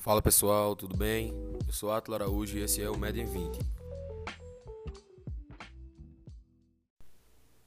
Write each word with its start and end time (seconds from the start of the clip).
Fala 0.00 0.22
pessoal, 0.22 0.74
tudo 0.74 0.96
bem? 0.96 1.34
Eu 1.66 1.72
sou 1.74 1.92
Atlo 1.92 2.14
Araújo 2.14 2.56
e 2.56 2.62
esse 2.62 2.80
é 2.80 2.88
o 2.88 2.96
Med 2.96 3.20
em 3.20 3.26
20. 3.26 3.58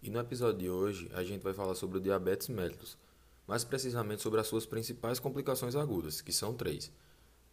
E 0.01 0.09
no 0.09 0.19
episódio 0.19 0.57
de 0.57 0.67
hoje 0.67 1.11
a 1.13 1.23
gente 1.23 1.43
vai 1.43 1.53
falar 1.53 1.75
sobre 1.75 1.99
o 1.99 2.01
diabetes 2.01 2.47
mellitus, 2.47 2.97
mais 3.45 3.63
precisamente 3.63 4.23
sobre 4.23 4.39
as 4.39 4.47
suas 4.47 4.65
principais 4.65 5.19
complicações 5.19 5.75
agudas, 5.75 6.21
que 6.21 6.33
são 6.33 6.55
três: 6.55 6.91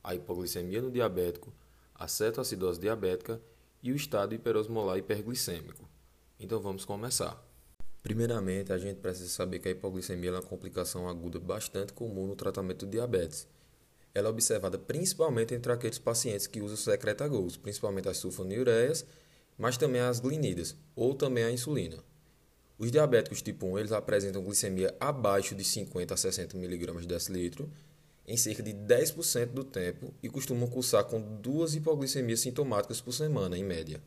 a 0.03 0.14
hipoglicemia 0.14 0.81
no 0.81 0.91
diabético, 0.91 1.53
a 1.95 2.09
cetoacidose 2.09 2.81
diabética 2.81 3.39
e 3.83 3.93
o 3.93 3.97
estado 3.97 4.35
hiperosmolar 4.35 4.97
hiperglicêmico. 4.97 5.87
Então 6.39 6.59
vamos 6.59 6.87
começar. 6.87 7.39
Primeiramente, 8.03 8.73
a 8.73 8.79
gente 8.79 8.97
precisa 8.97 9.29
saber 9.29 9.59
que 9.59 9.69
a 9.69 9.73
hipoglicemia 9.73 10.31
é 10.31 10.33
uma 10.33 10.43
complicação 10.43 11.07
aguda 11.07 11.39
bastante 11.39 11.93
comum 11.93 12.27
no 12.27 12.35
tratamento 12.35 12.87
do 12.87 12.91
diabetes. 12.91 13.47
Ela 14.14 14.29
é 14.29 14.30
observada 14.30 14.79
principalmente 14.79 15.54
entre 15.54 15.72
aqueles 15.72 15.98
pacientes 15.98 16.46
que 16.46 16.60
usam 16.60 16.77
secretagols, 16.77 17.56
principalmente 17.56 18.09
as 18.09 18.16
sulfonilureias, 18.16 19.05
mas 19.56 19.77
também 19.77 20.01
as 20.01 20.20
glinidas, 20.20 20.77
ou 20.96 21.14
também 21.14 21.45
a 21.45 21.51
insulina. 21.51 21.98
Os 22.78 22.91
diabéticos 22.91 23.42
tipo 23.42 23.66
1 23.66 23.78
eles 23.78 23.92
apresentam 23.92 24.42
glicemia 24.42 24.95
abaixo 24.98 25.54
de 25.54 25.62
50 25.62 26.15
a 26.15 26.16
60 26.16 26.56
mg 26.56 27.06
decilitro 27.06 27.70
em 28.27 28.37
cerca 28.37 28.62
de 28.62 28.73
10% 28.73 29.46
do 29.48 29.65
tempo 29.65 30.15
e 30.23 30.29
costumam 30.29 30.68
cursar 30.68 31.04
com 31.04 31.20
duas 31.20 31.74
hipoglicemias 31.74 32.40
sintomáticas 32.40 33.01
por 33.01 33.12
semana, 33.12 33.59
em 33.59 33.65
média. 33.65 34.01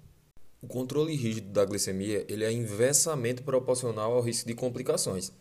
O 0.61 0.67
controle 0.67 1.13
rígido 1.13 1.49
da 1.49 1.66
glicemia 1.66 2.25
ele 2.30 2.45
é 2.45 2.52
inversamente 2.52 3.41
proporcional 3.41 4.13
ao 4.13 4.22
risco 4.22 4.47
de 4.47 4.55
complicações. 4.55 5.31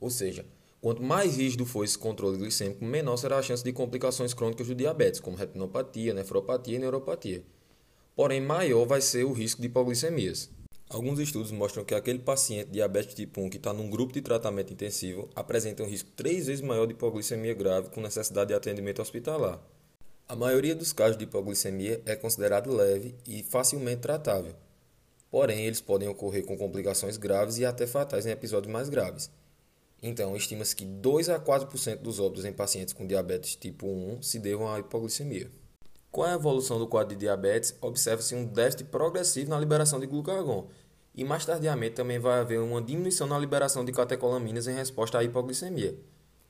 Ou 0.00 0.08
seja, 0.08 0.46
quanto 0.82 1.00
mais 1.00 1.36
rígido 1.36 1.64
for 1.64 1.84
esse 1.84 1.96
controle 1.96 2.36
glicêmico, 2.36 2.84
menor 2.84 3.16
será 3.16 3.38
a 3.38 3.42
chance 3.42 3.62
de 3.62 3.72
complicações 3.72 4.34
crônicas 4.34 4.66
do 4.66 4.74
diabetes, 4.74 5.20
como 5.20 5.36
retinopatia, 5.36 6.12
nefropatia 6.12 6.74
e 6.74 6.78
neuropatia. 6.80 7.44
Porém, 8.16 8.40
maior 8.40 8.84
vai 8.84 9.00
ser 9.00 9.24
o 9.24 9.32
risco 9.32 9.60
de 9.62 9.68
hipoglicemias. 9.68 10.50
Alguns 10.90 11.20
estudos 11.20 11.52
mostram 11.52 11.84
que 11.84 11.94
aquele 11.94 12.18
paciente 12.18 12.70
diabético 12.70 13.14
tipo 13.14 13.40
1 13.40 13.48
que 13.48 13.56
está 13.58 13.72
num 13.72 13.88
grupo 13.88 14.12
de 14.12 14.20
tratamento 14.20 14.72
intensivo 14.72 15.30
apresenta 15.36 15.84
um 15.84 15.86
risco 15.86 16.10
três 16.16 16.48
vezes 16.48 16.60
maior 16.60 16.86
de 16.86 16.94
hipoglicemia 16.94 17.54
grave 17.54 17.88
com 17.90 18.00
necessidade 18.00 18.48
de 18.48 18.54
atendimento 18.54 19.00
hospitalar. 19.00 19.62
A 20.28 20.34
maioria 20.34 20.74
dos 20.74 20.92
casos 20.92 21.16
de 21.16 21.24
hipoglicemia 21.24 22.02
é 22.04 22.16
considerado 22.16 22.74
leve 22.74 23.14
e 23.24 23.44
facilmente 23.44 24.00
tratável. 24.00 24.54
Porém, 25.30 25.64
eles 25.64 25.80
podem 25.80 26.08
ocorrer 26.08 26.44
com 26.44 26.58
complicações 26.58 27.16
graves 27.16 27.56
e 27.58 27.64
até 27.64 27.86
fatais 27.86 28.26
em 28.26 28.30
episódios 28.30 28.72
mais 28.72 28.88
graves. 28.88 29.30
Então, 30.02 30.34
estima-se 30.34 30.74
que 30.74 30.84
2 30.84 31.28
a 31.28 31.38
4% 31.38 31.98
dos 31.98 32.18
óbitos 32.18 32.44
em 32.44 32.52
pacientes 32.52 32.92
com 32.92 33.06
diabetes 33.06 33.54
tipo 33.54 33.86
1 33.86 34.20
se 34.20 34.40
devam 34.40 34.68
à 34.68 34.80
hipoglicemia. 34.80 35.48
Com 36.10 36.24
a 36.24 36.32
evolução 36.32 36.78
do 36.78 36.88
quadro 36.88 37.14
de 37.14 37.20
diabetes, 37.20 37.74
observa-se 37.80 38.34
um 38.34 38.44
déficit 38.44 38.84
progressivo 38.84 39.50
na 39.50 39.60
liberação 39.60 40.00
de 40.00 40.06
glucagon, 40.06 40.68
e 41.14 41.24
mais 41.24 41.46
tardiamente 41.46 41.94
também 41.94 42.18
vai 42.18 42.40
haver 42.40 42.58
uma 42.60 42.82
diminuição 42.82 43.26
na 43.26 43.38
liberação 43.38 43.84
de 43.84 43.92
catecolaminas 43.92 44.66
em 44.66 44.74
resposta 44.74 45.18
à 45.18 45.24
hipoglicemia. 45.24 45.96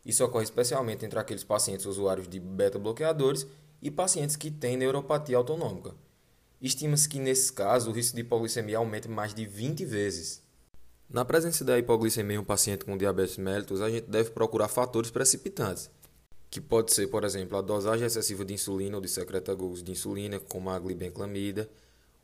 Isso 0.04 0.24
ocorre 0.24 0.44
especialmente 0.44 1.04
entre 1.04 1.18
aqueles 1.18 1.44
pacientes 1.44 1.86
usuários 1.86 2.26
de 2.26 2.40
beta-bloqueadores 2.40 3.46
e 3.80 3.90
pacientes 3.90 4.34
que 4.34 4.50
têm 4.50 4.76
neuropatia 4.76 5.36
autonômica. 5.36 5.94
Estima-se 6.60 7.08
que, 7.08 7.18
nesses 7.18 7.50
casos, 7.50 7.88
o 7.88 7.92
risco 7.92 8.14
de 8.16 8.22
hipoglicemia 8.22 8.78
aumente 8.78 9.08
mais 9.08 9.34
de 9.34 9.44
20 9.44 9.84
vezes. 9.84 10.41
Na 11.12 11.26
presença 11.26 11.62
da 11.62 11.78
hipoglicemia 11.78 12.36
em 12.36 12.38
um 12.38 12.44
paciente 12.44 12.86
com 12.86 12.96
diabetes 12.96 13.36
mellitus, 13.36 13.82
a 13.82 13.90
gente 13.90 14.08
deve 14.08 14.30
procurar 14.30 14.66
fatores 14.66 15.10
precipitantes, 15.10 15.90
que 16.48 16.58
pode 16.58 16.90
ser, 16.90 17.06
por 17.08 17.22
exemplo, 17.22 17.58
a 17.58 17.60
dosagem 17.60 18.06
excessiva 18.06 18.46
de 18.46 18.54
insulina 18.54 18.96
ou 18.96 19.02
de 19.02 19.08
secretagols 19.08 19.82
de 19.82 19.92
insulina, 19.92 20.40
como 20.40 20.70
a 20.70 20.78
glibenclamida, 20.78 21.68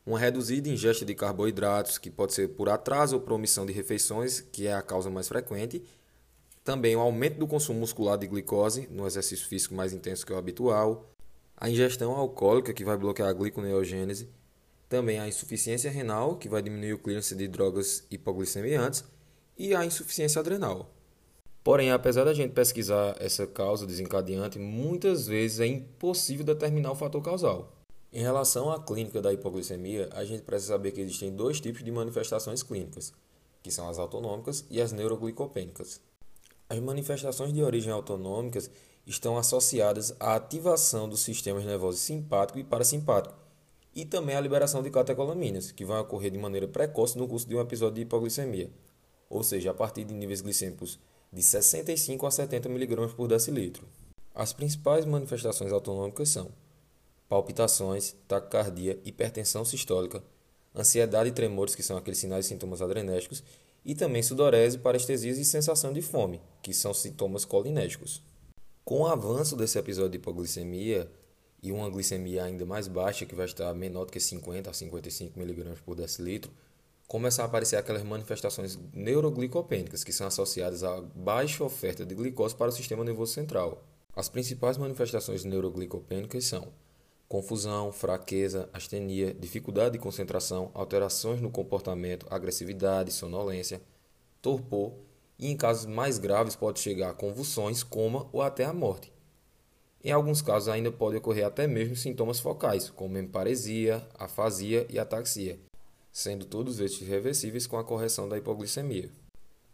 uma 0.03 0.17
reduzida 0.17 0.67
ingesta 0.69 1.05
de 1.05 1.13
carboidratos, 1.13 1.99
que 1.99 2.09
pode 2.09 2.33
ser 2.33 2.47
por 2.47 2.67
atraso 2.67 3.17
ou 3.17 3.21
por 3.21 3.33
omissão 3.33 3.63
de 3.63 3.71
refeições, 3.71 4.41
que 4.41 4.65
é 4.65 4.73
a 4.73 4.81
causa 4.81 5.07
mais 5.07 5.27
frequente, 5.27 5.83
também 6.63 6.95
o 6.95 6.99
aumento 6.99 7.37
do 7.37 7.45
consumo 7.45 7.81
muscular 7.81 8.17
de 8.17 8.25
glicose 8.25 8.87
no 8.89 9.05
exercício 9.05 9.47
físico 9.47 9.75
mais 9.75 9.93
intenso 9.93 10.25
que 10.25 10.33
o 10.33 10.37
habitual, 10.37 11.13
a 11.55 11.69
ingestão 11.69 12.15
alcoólica, 12.15 12.73
que 12.73 12.83
vai 12.83 12.97
bloquear 12.97 13.29
a 13.29 13.33
gliconeogênese, 13.33 14.27
também 14.89 15.19
a 15.19 15.27
insuficiência 15.27 15.91
renal, 15.91 16.35
que 16.35 16.49
vai 16.49 16.61
diminuir 16.61 16.93
o 16.93 16.97
clearance 16.97 17.35
de 17.35 17.47
drogas 17.47 18.03
hipoglicemiantes, 18.09 19.03
e 19.55 19.75
a 19.75 19.85
insuficiência 19.85 20.39
adrenal. 20.39 20.89
Porém, 21.63 21.91
apesar 21.91 22.23
da 22.23 22.33
gente 22.33 22.53
pesquisar 22.53 23.15
essa 23.19 23.45
causa 23.45 23.85
desencadeante, 23.85 24.57
muitas 24.57 25.27
vezes 25.27 25.59
é 25.59 25.67
impossível 25.67 26.43
determinar 26.43 26.91
o 26.91 26.95
fator 26.95 27.21
causal. 27.21 27.71
Em 28.11 28.21
relação 28.21 28.71
à 28.71 28.81
clínica 28.81 29.21
da 29.21 29.31
hipoglicemia, 29.31 30.09
a 30.13 30.25
gente 30.25 30.41
precisa 30.41 30.73
saber 30.73 30.91
que 30.91 31.01
existem 31.01 31.35
dois 31.35 31.59
tipos 31.59 31.83
de 31.83 31.91
manifestações 31.91 32.63
clínicas, 32.63 33.13
que 33.61 33.69
são 33.69 33.87
as 33.87 33.99
autonômicas 33.99 34.65
e 34.71 34.81
as 34.81 34.91
neuroglicopênicas. 34.91 36.01
As 36.67 36.79
manifestações 36.79 37.53
de 37.53 37.61
origem 37.61 37.91
autonômicas 37.91 38.71
estão 39.05 39.37
associadas 39.37 40.15
à 40.19 40.35
ativação 40.35 41.07
dos 41.07 41.19
sistemas 41.19 41.65
nervosos 41.65 42.01
simpático 42.01 42.57
e 42.57 42.63
parasimpático, 42.63 43.35
e 43.95 44.05
também 44.05 44.35
à 44.35 44.41
liberação 44.41 44.81
de 44.81 44.89
catecolaminas, 44.89 45.71
que 45.71 45.85
vão 45.85 45.99
ocorrer 45.99 46.31
de 46.31 46.37
maneira 46.37 46.67
precoce 46.67 47.17
no 47.17 47.27
curso 47.27 47.47
de 47.47 47.55
um 47.55 47.61
episódio 47.61 47.95
de 47.95 48.01
hipoglicemia, 48.01 48.69
ou 49.29 49.43
seja, 49.43 49.71
a 49.71 49.73
partir 49.73 50.03
de 50.03 50.13
níveis 50.13 50.41
glicêmicos 50.41 50.99
de 51.31 51.41
65 51.41 52.25
a 52.25 52.31
70 52.31 52.69
mg 52.69 53.13
por 53.15 53.27
decilitro. 53.27 53.87
As 54.33 54.53
principais 54.53 55.05
manifestações 55.05 55.71
autonômicas 55.71 56.29
são 56.29 56.49
palpitações, 57.27 58.15
taquicardia, 58.27 58.99
hipertensão 59.05 59.63
sistólica, 59.63 60.23
ansiedade 60.75 61.29
e 61.29 61.33
tremores, 61.33 61.75
que 61.75 61.83
são 61.83 61.97
aqueles 61.97 62.19
sinais 62.19 62.45
e 62.45 62.49
sintomas 62.49 62.81
adrenérgicos, 62.81 63.43
e 63.85 63.95
também 63.95 64.23
sudorese, 64.23 64.79
parestesias 64.79 65.37
e 65.37 65.45
sensação 65.45 65.93
de 65.93 66.01
fome, 66.01 66.41
que 66.61 66.73
são 66.73 66.93
sintomas 66.93 67.45
colinérgicos. 67.45 68.21
Com 68.83 69.01
o 69.01 69.07
avanço 69.07 69.55
desse 69.55 69.77
episódio 69.77 70.11
de 70.11 70.17
hipoglicemia 70.17 71.09
e 71.61 71.71
uma 71.71 71.89
glicemia 71.89 72.43
ainda 72.43 72.65
mais 72.65 72.87
baixa, 72.87 73.25
que 73.25 73.35
vai 73.35 73.45
estar 73.45 73.73
menor 73.73 74.05
do 74.05 74.11
que 74.11 74.19
50 74.19 74.69
a 74.69 74.73
55 74.73 75.39
mg 75.39 75.81
por 75.85 75.95
decilitro, 75.95 76.51
começam 77.07 77.43
a 77.43 77.47
aparecer 77.47 77.75
aquelas 77.75 78.03
manifestações 78.03 78.77
neuroglicopênicas, 78.93 80.03
que 80.03 80.13
são 80.13 80.27
associadas 80.27 80.83
à 80.83 81.01
baixa 81.01 81.63
oferta 81.63 82.05
de 82.05 82.13
glicose 82.13 82.55
para 82.55 82.69
o 82.69 82.71
sistema 82.71 83.03
nervoso 83.03 83.33
central. 83.33 83.83
As 84.15 84.29
principais 84.29 84.77
manifestações 84.77 85.43
neuroglicopênicas 85.43 86.45
são 86.45 86.71
confusão, 87.27 87.91
fraqueza, 87.91 88.69
astenia, 88.73 89.33
dificuldade 89.33 89.93
de 89.93 89.99
concentração, 89.99 90.71
alterações 90.73 91.39
no 91.39 91.51
comportamento, 91.51 92.25
agressividade, 92.29 93.11
sonolência, 93.11 93.81
torpor 94.41 94.93
e, 95.37 95.47
em 95.47 95.55
casos 95.55 95.85
mais 95.85 96.17
graves, 96.17 96.55
pode 96.55 96.79
chegar 96.79 97.11
a 97.11 97.13
convulsões, 97.13 97.83
coma 97.83 98.27
ou 98.33 98.41
até 98.41 98.65
a 98.65 98.73
morte. 98.73 99.13
Em 100.01 100.11
alguns 100.11 100.41
casos, 100.41 100.69
ainda 100.69 100.91
pode 100.91 101.17
ocorrer 101.17 101.45
até 101.45 101.67
mesmo 101.67 101.95
sintomas 101.95 102.39
focais, 102.39 102.89
como 102.89 103.17
hemparesia, 103.17 104.01
afasia 104.17 104.87
e 104.89 104.97
ataxia, 104.97 105.59
sendo 106.11 106.45
todos 106.45 106.79
estes 106.79 107.05
reversíveis 107.05 107.67
com 107.67 107.77
a 107.77 107.83
correção 107.83 108.29
da 108.29 108.37
hipoglicemia. 108.37 109.09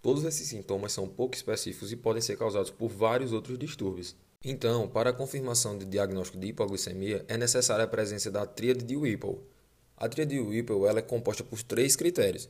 Todos 0.01 0.23
esses 0.23 0.47
sintomas 0.47 0.93
são 0.93 1.07
pouco 1.07 1.35
específicos 1.35 1.91
e 1.91 1.95
podem 1.95 2.23
ser 2.23 2.37
causados 2.37 2.71
por 2.71 2.89
vários 2.89 3.33
outros 3.33 3.57
distúrbios. 3.59 4.15
Então, 4.43 4.87
para 4.87 5.11
a 5.11 5.13
confirmação 5.13 5.77
de 5.77 5.85
diagnóstico 5.85 6.39
de 6.39 6.47
hipoglicemia, 6.47 7.23
é 7.27 7.37
necessária 7.37 7.85
a 7.85 7.87
presença 7.87 8.31
da 8.31 8.47
tríade 8.47 8.83
de 8.83 8.95
Whipple. 8.95 9.39
A 9.95 10.09
tríade 10.09 10.35
de 10.35 10.39
Whipple 10.39 10.85
ela 10.85 10.99
é 10.99 11.03
composta 11.03 11.43
por 11.43 11.61
três 11.61 11.95
critérios, 11.95 12.49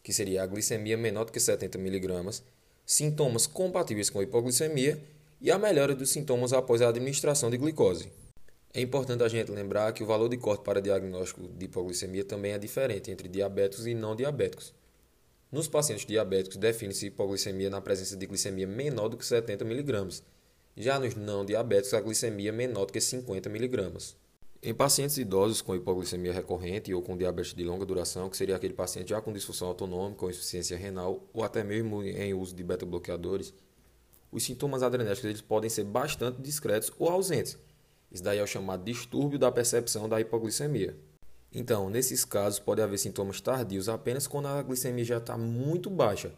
que 0.00 0.12
seria 0.12 0.44
a 0.44 0.46
glicemia 0.46 0.96
menor 0.96 1.24
do 1.24 1.32
que 1.32 1.40
70 1.40 1.76
mg, 1.76 2.42
sintomas 2.84 3.48
compatíveis 3.48 4.10
com 4.10 4.22
hipoglicemia 4.22 5.00
e 5.40 5.50
a 5.50 5.58
melhora 5.58 5.94
dos 5.94 6.10
sintomas 6.10 6.52
após 6.52 6.80
a 6.80 6.88
administração 6.88 7.50
de 7.50 7.56
glicose. 7.56 8.10
É 8.72 8.80
importante 8.80 9.22
a 9.22 9.28
gente 9.28 9.50
lembrar 9.50 9.92
que 9.92 10.02
o 10.02 10.06
valor 10.06 10.28
de 10.28 10.36
corte 10.36 10.62
para 10.62 10.80
diagnóstico 10.80 11.48
de 11.48 11.64
hipoglicemia 11.64 12.24
também 12.24 12.52
é 12.52 12.58
diferente 12.58 13.10
entre 13.10 13.28
diabéticos 13.28 13.86
e 13.86 13.94
não 13.94 14.14
diabéticos. 14.14 14.74
Nos 15.50 15.68
pacientes 15.68 16.04
diabéticos, 16.04 16.56
define-se 16.56 17.06
hipoglicemia 17.06 17.70
na 17.70 17.80
presença 17.80 18.16
de 18.16 18.26
glicemia 18.26 18.66
menor 18.66 19.08
do 19.08 19.16
que 19.16 19.24
70 19.24 19.64
mg. 19.64 20.22
Já 20.76 20.98
nos 20.98 21.14
não 21.14 21.44
diabéticos, 21.44 21.94
a 21.94 22.00
glicemia 22.00 22.50
é 22.50 22.52
menor 22.52 22.86
do 22.86 22.92
que 22.92 23.00
50 23.00 23.48
mg. 23.48 24.14
Em 24.62 24.74
pacientes 24.74 25.16
idosos 25.16 25.62
com 25.62 25.74
hipoglicemia 25.74 26.32
recorrente 26.32 26.92
ou 26.92 27.00
com 27.00 27.16
diabetes 27.16 27.54
de 27.54 27.62
longa 27.62 27.86
duração, 27.86 28.28
que 28.28 28.36
seria 28.36 28.56
aquele 28.56 28.74
paciente 28.74 29.10
já 29.10 29.20
com 29.20 29.32
disfunção 29.32 29.68
autonômica 29.68 30.24
ou 30.24 30.30
insuficiência 30.30 30.76
renal, 30.76 31.22
ou 31.32 31.44
até 31.44 31.62
mesmo 31.62 32.02
em 32.02 32.34
uso 32.34 32.54
de 32.54 32.64
beta-bloqueadores, 32.64 33.54
os 34.36 34.44
sintomas 34.44 34.82
adrenérgicos 34.82 35.30
eles 35.30 35.40
podem 35.40 35.70
ser 35.70 35.84
bastante 35.84 36.42
discretos 36.42 36.92
ou 36.98 37.08
ausentes. 37.08 37.56
Isso 38.12 38.22
daí 38.22 38.38
é 38.38 38.42
o 38.42 38.46
chamado 38.46 38.84
distúrbio 38.84 39.38
da 39.38 39.50
percepção 39.50 40.06
da 40.06 40.20
hipoglicemia. 40.20 40.94
Então, 41.50 41.88
nesses 41.88 42.22
casos, 42.22 42.58
pode 42.58 42.82
haver 42.82 42.98
sintomas 42.98 43.40
tardios 43.40 43.88
apenas 43.88 44.26
quando 44.26 44.48
a 44.48 44.62
glicemia 44.62 45.04
já 45.06 45.16
está 45.16 45.38
muito 45.38 45.88
baixa, 45.88 46.34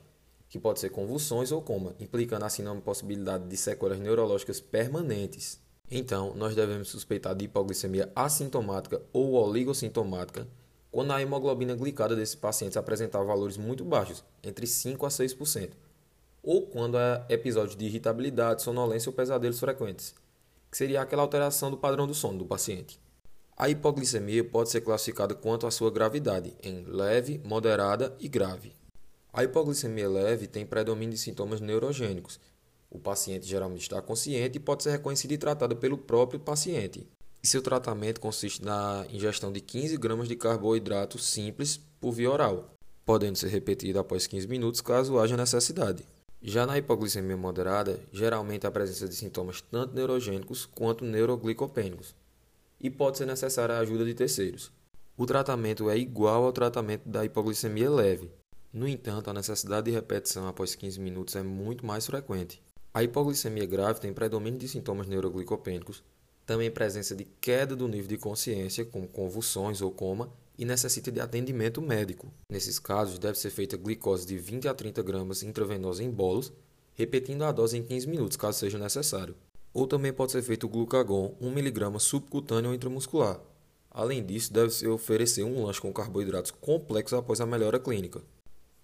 que 0.48 0.60
pode 0.60 0.78
ser 0.78 0.90
convulsões 0.90 1.50
ou 1.50 1.60
coma, 1.60 1.96
implicando 1.98 2.44
assim 2.44 2.62
na 2.62 2.72
possibilidade 2.76 3.48
de 3.48 3.56
sequelas 3.56 3.98
neurológicas 3.98 4.60
permanentes. 4.60 5.60
Então, 5.90 6.34
nós 6.36 6.54
devemos 6.54 6.90
suspeitar 6.90 7.34
de 7.34 7.46
hipoglicemia 7.46 8.12
assintomática 8.14 9.02
ou 9.12 9.32
oligossintomática 9.32 10.46
quando 10.88 11.12
a 11.12 11.20
hemoglobina 11.20 11.74
glicada 11.74 12.14
desses 12.14 12.36
pacientes 12.36 12.76
apresentar 12.76 13.24
valores 13.24 13.56
muito 13.56 13.84
baixos, 13.84 14.24
entre 14.42 14.68
5 14.68 15.04
a 15.04 15.08
6%, 15.08 15.70
ou 16.48 16.62
quando 16.62 16.96
há 16.96 17.26
episódios 17.28 17.76
de 17.76 17.84
irritabilidade, 17.84 18.62
sonolência 18.62 19.10
ou 19.10 19.12
pesadelos 19.14 19.60
frequentes, 19.60 20.14
que 20.70 20.78
seria 20.78 21.02
aquela 21.02 21.20
alteração 21.20 21.70
do 21.70 21.76
padrão 21.76 22.06
do 22.06 22.14
sono 22.14 22.38
do 22.38 22.46
paciente. 22.46 22.98
A 23.54 23.68
hipoglicemia 23.68 24.42
pode 24.42 24.70
ser 24.70 24.80
classificada 24.80 25.34
quanto 25.34 25.66
à 25.66 25.70
sua 25.70 25.90
gravidade, 25.90 26.56
em 26.62 26.84
leve, 26.86 27.38
moderada 27.44 28.16
e 28.18 28.28
grave. 28.28 28.72
A 29.30 29.44
hipoglicemia 29.44 30.08
leve 30.08 30.46
tem 30.46 30.64
predomínio 30.64 31.12
de 31.12 31.20
sintomas 31.20 31.60
neurogênicos. 31.60 32.40
O 32.88 32.98
paciente 32.98 33.46
geralmente 33.46 33.82
está 33.82 34.00
consciente 34.00 34.56
e 34.56 34.60
pode 34.60 34.84
ser 34.84 34.92
reconhecido 34.92 35.32
e 35.32 35.38
tratado 35.38 35.76
pelo 35.76 35.98
próprio 35.98 36.40
paciente. 36.40 37.06
E 37.42 37.46
seu 37.46 37.60
tratamento 37.60 38.22
consiste 38.22 38.64
na 38.64 39.06
ingestão 39.10 39.52
de 39.52 39.60
15 39.60 39.98
gramas 39.98 40.26
de 40.26 40.34
carboidrato 40.34 41.18
simples 41.18 41.78
por 42.00 42.12
via 42.12 42.30
oral, 42.30 42.70
podendo 43.04 43.36
ser 43.36 43.48
repetido 43.48 43.98
após 43.98 44.26
15 44.26 44.48
minutos 44.48 44.80
caso 44.80 45.18
haja 45.18 45.36
necessidade. 45.36 46.08
Já 46.40 46.64
na 46.64 46.79
hipoglicemia 46.79 47.37
moderada, 47.37 47.99
geralmente 48.12 48.64
a 48.64 48.70
presença 48.70 49.08
de 49.08 49.14
sintomas 49.14 49.61
tanto 49.61 49.94
neurogênicos 49.94 50.64
quanto 50.67 51.05
neuroglicopênicos, 51.05 52.14
e 52.81 52.88
pode 52.88 53.19
ser 53.19 53.26
necessária 53.26 53.75
a 53.75 53.81
ajuda 53.81 54.05
de 54.05 54.14
terceiros. 54.14 54.70
O 55.17 55.26
tratamento 55.26 55.90
é 55.90 55.99
igual 55.99 56.44
ao 56.44 56.52
tratamento 56.52 57.08
da 57.08 57.25
hipoglicemia 57.25 57.90
leve. 57.90 58.31
No 58.73 58.87
entanto, 58.87 59.29
a 59.29 59.32
necessidade 59.32 59.87
de 59.87 59.90
repetição 59.90 60.46
após 60.46 60.76
15 60.76 61.00
minutos 61.00 61.35
é 61.35 61.43
muito 61.43 61.85
mais 61.85 62.06
frequente. 62.06 62.62
A 62.94 63.02
hipoglicemia 63.02 63.67
grave 63.67 64.00
tem 64.00 64.12
predomínio 64.12 64.61
de 64.61 64.69
sintomas 64.69 65.08
neuroglicopênicos, 65.08 66.05
também 66.46 66.70
presença 66.70 67.17
de 67.17 67.25
queda 67.25 67.75
do 67.75 67.88
nível 67.88 68.08
de 68.08 68.17
consciência, 68.17 68.85
como 68.85 69.08
convulsões 69.08 69.82
ou 69.82 69.90
coma, 69.90 70.32
e 70.58 70.64
necessita 70.64 71.12
de 71.12 71.20
atendimento 71.20 71.81
médico. 71.81 72.26
Nesses 72.50 72.78
casos, 72.78 73.19
deve 73.19 73.38
ser 73.38 73.50
feita 73.50 73.76
glicose 73.76 74.26
de 74.26 74.37
20 74.37 74.66
a 74.66 74.75
30 74.75 75.02
gramas 75.02 75.43
intravenosa 75.43 76.02
em 76.02 76.10
bolos, 76.10 76.52
repetindo 76.94 77.44
a 77.44 77.52
dose 77.52 77.78
em 77.78 77.82
15 77.82 78.08
minutos, 78.08 78.37
caso 78.37 78.58
seja 78.58 78.76
necessário. 78.76 79.37
Ou 79.72 79.87
também 79.87 80.12
pode 80.12 80.32
ser 80.32 80.43
feito 80.43 80.69
glucagon 80.69 81.37
1 81.40 81.58
mg 81.58 82.00
subcutâneo 82.00 82.70
ou 82.70 82.75
intramuscular. 82.75 83.40
Além 83.90 84.25
disso, 84.25 84.52
deve-se 84.52 84.87
oferecer 84.88 85.44
um 85.44 85.64
lanche 85.64 85.81
com 85.81 85.93
carboidratos 85.93 86.50
complexos 86.50 87.19
após 87.19 87.40
a 87.40 87.46
melhora 87.46 87.78
clínica. 87.78 88.20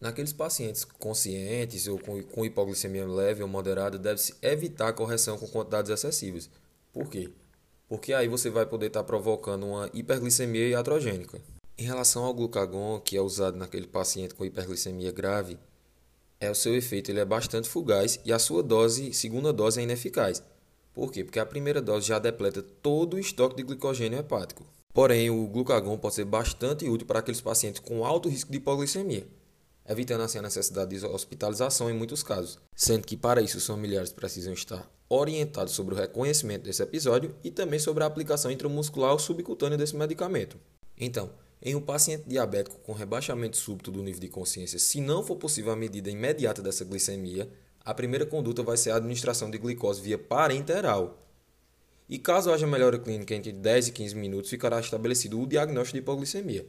Naqueles 0.01 0.33
pacientes 0.33 0.85
conscientes 0.85 1.89
ou 1.89 1.99
com 1.99 2.45
hipoglicemia 2.45 3.07
leve 3.07 3.43
ou 3.43 3.49
moderada, 3.49 3.99
deve-se 3.99 4.35
evitar 4.43 4.89
a 4.89 4.93
correção 4.93 5.39
com 5.39 5.47
quantidades 5.49 5.91
excessivas. 5.91 6.51
Por 6.93 7.09
quê? 7.09 7.31
Porque 7.89 8.13
aí 8.13 8.29
você 8.29 8.51
vai 8.51 8.67
poder 8.67 8.87
estar 8.87 9.05
provocando 9.05 9.67
uma 9.67 9.91
hiperglicemia 9.93 10.69
iatrogênica. 10.69 11.41
Em 11.77 11.85
relação 11.85 12.25
ao 12.25 12.33
glucagon, 12.33 13.01
que 13.01 13.17
é 13.17 13.21
usado 13.21 13.57
naquele 13.57 13.89
paciente 13.89 14.33
com 14.33 14.45
hiperglicemia 14.45 15.11
grave, 15.11 15.59
é 16.39 16.49
o 16.49 16.55
seu 16.55 16.73
efeito 16.77 17.11
ele 17.11 17.19
é 17.19 17.25
bastante 17.25 17.69
fugaz 17.69 18.21
e 18.25 18.33
a 18.33 18.39
sua 18.39 18.63
dose, 18.63 19.13
segunda 19.13 19.53
dose, 19.53 19.81
é 19.81 19.83
ineficaz. 19.83 20.41
Por 20.93 21.11
quê? 21.11 21.25
Porque 21.25 21.41
a 21.41 21.47
primeira 21.47 21.83
dose 21.83 22.07
já 22.07 22.21
depleta 22.21 22.63
todo 22.63 23.15
o 23.15 23.19
estoque 23.19 23.57
de 23.57 23.65
glicogênio 23.65 24.21
hepático. 24.21 24.65
Porém, 24.93 25.31
o 25.31 25.49
glucagon 25.49 25.99
pode 25.99 26.15
ser 26.15 26.25
bastante 26.25 26.89
útil 26.89 27.09
para 27.09 27.19
aqueles 27.19 27.41
pacientes 27.41 27.81
com 27.81 28.05
alto 28.05 28.29
risco 28.29 28.53
de 28.53 28.59
hipoglicemia, 28.59 29.27
evitando 29.89 30.21
assim 30.21 30.39
a 30.39 30.43
necessidade 30.43 30.97
de 30.97 31.05
hospitalização 31.05 31.91
em 31.91 31.95
muitos 31.95 32.23
casos, 32.23 32.57
sendo 32.77 33.05
que 33.05 33.17
para 33.17 33.43
isso 33.43 33.59
os 33.59 33.67
familiares 33.67 34.13
precisam 34.13 34.53
estar 34.53 34.89
orientados 35.09 35.75
sobre 35.75 35.97
o 35.97 35.99
reconhecimento 35.99 36.63
desse 36.63 36.85
episódio 36.85 37.35
e 37.43 37.51
também 37.51 37.81
sobre 37.81 38.05
a 38.05 38.07
aplicação 38.07 38.53
intramuscular 38.53 39.11
ou 39.11 39.19
subcutânea 39.19 39.77
desse 39.77 39.97
medicamento. 39.97 40.57
Então, 40.97 41.31
em 41.63 41.75
um 41.75 41.81
paciente 41.81 42.25
diabético 42.27 42.77
com 42.81 42.93
rebaixamento 42.93 43.57
súbito 43.57 43.91
do 43.91 44.03
nível 44.03 44.21
de 44.21 44.29
consciência, 44.29 44.79
se 44.79 45.01
não 45.01 45.25
for 45.25 45.37
possível 45.37 45.73
a 45.73 45.77
medida 45.77 46.11
imediata 46.11 46.61
dessa 46.61 46.85
glicemia, 46.85 47.49
a 47.85 47.93
primeira 47.93 48.25
conduta 48.25 48.63
vai 48.63 48.77
ser 48.77 48.91
a 48.91 48.97
administração 48.97 49.51
de 49.51 49.59
glicose 49.59 50.01
via 50.01 50.19
parenteral. 50.19 51.19
E 52.09 52.19
caso 52.19 52.53
haja 52.53 52.67
melhora 52.67 52.99
clínica 52.99 53.35
entre 53.35 53.53
10 53.53 53.89
e 53.89 53.93
15 53.93 54.15
minutos, 54.15 54.51
ficará 54.51 54.79
estabelecido 54.79 55.41
o 55.41 55.47
diagnóstico 55.47 55.97
de 55.97 56.03
hipoglicemia. 56.03 56.67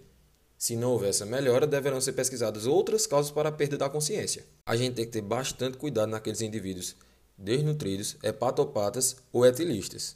Se 0.57 0.75
não 0.75 0.91
houver 0.91 1.09
essa 1.09 1.25
melhora, 1.25 1.67
deverão 1.67 1.99
ser 1.99 2.13
pesquisadas 2.13 2.65
outras 2.65 3.05
causas 3.05 3.31
para 3.31 3.49
a 3.49 3.51
perda 3.51 3.77
da 3.77 3.89
consciência. 3.89 4.45
A 4.65 4.75
gente 4.75 4.95
tem 4.95 5.05
que 5.05 5.11
ter 5.11 5.21
bastante 5.21 5.77
cuidado 5.77 6.09
naqueles 6.09 6.41
indivíduos 6.41 6.95
desnutridos, 7.37 8.15
hepatopatas 8.23 9.17
ou 9.33 9.45
etilistas. 9.45 10.15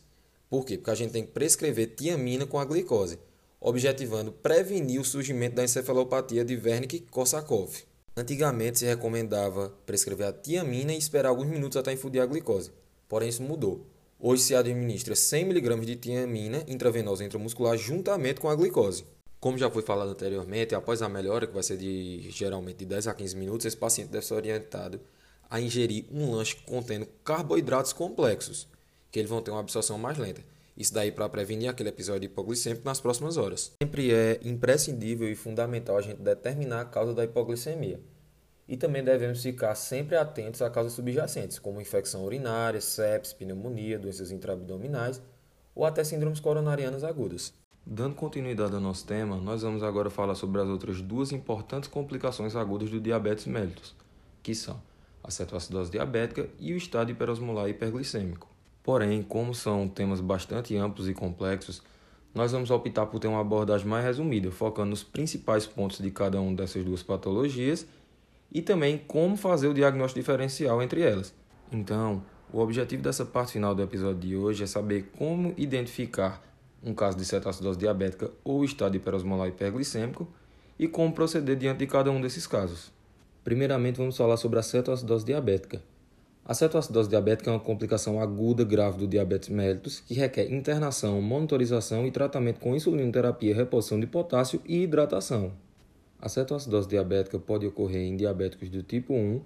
Por 0.50 0.66
quê? 0.66 0.78
Porque 0.78 0.92
a 0.92 0.96
gente 0.96 1.12
tem 1.12 1.26
que 1.26 1.32
prescrever 1.32 1.94
tiamina 1.96 2.46
com 2.46 2.58
a 2.58 2.66
glicose 2.66 3.20
objetivando 3.60 4.32
prevenir 4.32 5.02
o 5.02 5.06
surgimento 5.06 5.56
da 5.56 5.64
encefalopatia 5.64 6.46
de 6.46 6.56
Wernicke-Korsakoff. 6.56 7.84
Antigamente 8.16 8.80
se 8.80 8.86
recomendava 8.86 9.74
prescrever 9.86 10.28
a 10.28 10.34
tiamina 10.34 10.94
e 10.94 10.98
esperar 10.98 11.30
alguns 11.30 11.48
minutos 11.48 11.78
até 11.78 11.94
infundir 11.94 12.22
a 12.22 12.26
glicose, 12.26 12.72
porém 13.08 13.30
isso 13.30 13.44
mudou. 13.44 13.86
Hoje 14.20 14.44
se 14.44 14.56
administra 14.56 15.16
100 15.16 15.44
mg 15.44 15.86
de 15.86 15.96
tiamina 15.96 16.64
intravenosa 16.68 17.24
intramuscular 17.24 17.78
juntamente 17.78 18.42
com 18.42 18.50
a 18.50 18.56
glicose. 18.56 19.06
Como 19.40 19.58
já 19.58 19.70
foi 19.70 19.82
falado 19.82 20.12
anteriormente, 20.12 20.76
após 20.76 21.02
a 21.02 21.08
melhora, 21.08 21.48
que 21.48 21.54
vai 21.54 21.64
ser 21.64 21.78
de 21.78 22.30
geralmente 22.30 22.80
de 22.80 22.86
10 22.86 23.08
a 23.08 23.14
15 23.14 23.38
minutos, 23.38 23.66
esse 23.66 23.78
paciente 23.78 24.10
deve 24.10 24.26
ser 24.26 24.34
orientado 24.34 25.00
a 25.50 25.62
ingerir 25.62 26.06
um 26.12 26.32
lanche 26.32 26.58
contendo 26.66 27.08
carboidratos 27.24 27.94
complexos, 27.94 28.68
que 29.10 29.18
eles 29.18 29.30
vão 29.30 29.42
ter 29.42 29.52
uma 29.52 29.62
absorção 29.62 29.98
mais 29.98 30.18
lenta. 30.18 30.44
Isso 30.80 30.94
daí 30.94 31.12
para 31.12 31.28
prevenir 31.28 31.70
aquele 31.70 31.90
episódio 31.90 32.26
hipoglicêmico 32.28 32.86
nas 32.86 33.02
próximas 33.02 33.36
horas. 33.36 33.74
Sempre 33.84 34.14
é 34.14 34.40
imprescindível 34.46 35.30
e 35.30 35.36
fundamental 35.36 35.98
a 35.98 36.02
gente 36.02 36.22
determinar 36.22 36.80
a 36.80 36.86
causa 36.86 37.14
da 37.14 37.26
hipoglicemia. 37.26 38.00
E 38.66 38.78
também 38.78 39.04
devemos 39.04 39.44
ficar 39.44 39.76
sempre 39.76 40.16
atentos 40.16 40.62
a 40.62 40.70
causas 40.70 40.94
subjacentes, 40.94 41.60
como 41.60 41.82
infecção 41.82 42.24
urinária, 42.24 42.80
sepsis, 42.80 43.34
pneumonia, 43.34 44.00
doenças 44.00 44.32
intraabdominais 44.32 45.22
ou 45.76 45.84
até 45.84 46.02
síndromes 46.02 46.40
coronarianas 46.40 47.04
agudas. 47.04 47.54
Dando 47.86 48.16
continuidade 48.16 48.74
ao 48.74 48.80
nosso 48.80 49.06
tema, 49.06 49.36
nós 49.36 49.64
vamos 49.64 49.84
agora 49.84 50.10
falar 50.10 50.36
sobre 50.36 50.62
as 50.62 50.70
outras 50.70 51.02
duas 51.02 51.34
importantes 51.34 51.90
complicações 51.90 52.56
agudas 52.56 52.90
do 52.90 53.02
diabetes 53.02 53.48
mellitus, 53.48 53.94
que 54.42 54.56
são 54.56 54.82
a 55.22 55.30
cetoacidose 55.30 55.92
diabética 55.92 56.48
e 56.58 56.72
o 56.72 56.78
estado 56.78 57.12
hiperosmolar 57.12 57.68
hiperglicêmico. 57.68 58.48
Porém, 58.84 59.22
como 59.22 59.54
são 59.54 59.88
temas 59.88 60.22
bastante 60.22 60.76
amplos 60.76 61.08
e 61.08 61.14
complexos, 61.14 61.82
nós 62.34 62.52
vamos 62.52 62.70
optar 62.70 63.06
por 63.08 63.20
ter 63.20 63.28
uma 63.28 63.42
abordagem 63.42 63.88
mais 63.88 64.06
resumida, 64.06 64.52
focando 64.52 64.92
nos 64.92 65.04
principais 65.04 65.66
pontos 65.66 66.00
de 66.00 66.12
cada 66.12 66.40
uma 66.40 66.56
dessas 66.56 66.84
duas 66.84 67.04
patologias 67.04 67.86
e 68.52 68.62
também 68.62 68.98
como 69.08 69.36
fazer 69.36 69.68
o 69.68 69.74
diagnóstico 69.74 70.20
diferencial 70.20 70.82
entre 70.82 71.02
elas. 71.02 71.34
Então, 71.72 72.24
o 72.52 72.60
objetivo 72.60 73.04
dessa 73.04 73.26
parte 73.26 73.54
final 73.54 73.76
do 73.76 73.82
episódio 73.82 74.20
de 74.20 74.36
hoje 74.36 74.64
é 74.64 74.68
saber 74.68 75.12
como 75.18 75.54
identificar 75.58 76.42
um 76.84 76.94
caso 76.94 77.18
de 77.18 77.26
cetoacidose 77.26 77.78
diabética 77.78 78.32
ou 78.44 78.64
estado 78.64 78.96
hiperosmolar 78.96 79.50
hiperglicêmico 79.50 80.28
e 80.78 80.88
como 80.88 81.14
proceder 81.14 81.58
diante 81.58 81.80
de 81.80 81.88
cada 81.88 82.10
um 82.10 82.22
desses 82.22 82.48
casos. 82.48 82.92
Primeiramente, 83.44 83.98
vamos 83.98 84.16
falar 84.16 84.38
sobre 84.38 84.60
a 84.60 84.64
cetoacidose 84.64 85.26
diabética. 85.26 85.82
A 86.50 86.56
cetoacidose 86.56 87.08
diabética 87.08 87.52
é 87.52 87.54
uma 87.54 87.60
complicação 87.60 88.20
aguda 88.20 88.64
grave 88.64 88.98
do 88.98 89.08
diabetes 89.08 89.50
mellitus 89.50 90.00
que 90.00 90.16
requer 90.16 90.52
internação, 90.52 91.22
monitorização 91.22 92.08
e 92.08 92.12
tratamento 92.12 92.60
com 92.60 92.76
insulinoterapia, 92.76 93.54
reposição 93.54 94.00
de 94.00 94.08
potássio 94.08 94.60
e 94.66 94.82
hidratação. 94.82 95.54
A 96.20 96.28
cetoacidose 96.28 96.90
diabética 96.90 97.38
pode 97.38 97.68
ocorrer 97.68 98.02
em 98.02 98.18
diabéticos 98.18 98.68
do 98.68 98.82
tipo 98.82 99.14
1 99.14 99.42